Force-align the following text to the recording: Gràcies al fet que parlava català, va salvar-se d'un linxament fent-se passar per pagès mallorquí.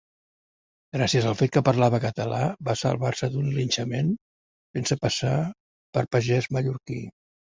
Gràcies 0.95 1.25
al 1.31 1.35
fet 1.41 1.51
que 1.57 1.61
parlava 1.67 1.99
català, 2.05 2.39
va 2.69 2.75
salvar-se 2.83 3.29
d'un 3.35 3.51
linxament 3.59 4.09
fent-se 4.77 4.99
passar 5.05 5.35
per 5.99 6.05
pagès 6.17 6.49
mallorquí. 6.57 7.01